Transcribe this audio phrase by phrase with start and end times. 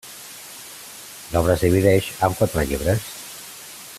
[1.35, 3.07] L'obra es divideix en quatre llibres.